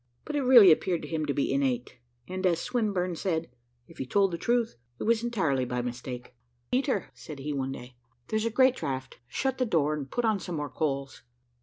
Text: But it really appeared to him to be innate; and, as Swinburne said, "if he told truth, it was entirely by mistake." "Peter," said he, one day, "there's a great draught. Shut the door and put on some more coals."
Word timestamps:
But 0.25 0.35
it 0.35 0.41
really 0.41 0.71
appeared 0.71 1.03
to 1.03 1.07
him 1.07 1.27
to 1.27 1.33
be 1.35 1.53
innate; 1.53 1.99
and, 2.27 2.43
as 2.47 2.59
Swinburne 2.59 3.15
said, 3.15 3.51
"if 3.87 3.99
he 3.99 4.05
told 4.07 4.35
truth, 4.41 4.75
it 4.97 5.03
was 5.03 5.23
entirely 5.23 5.63
by 5.63 5.83
mistake." 5.83 6.33
"Peter," 6.71 7.11
said 7.13 7.37
he, 7.37 7.53
one 7.53 7.71
day, 7.71 7.97
"there's 8.29 8.45
a 8.47 8.49
great 8.49 8.75
draught. 8.75 9.19
Shut 9.27 9.59
the 9.59 9.63
door 9.67 9.93
and 9.93 10.09
put 10.09 10.25
on 10.25 10.39
some 10.39 10.55
more 10.55 10.71
coals." 10.71 11.21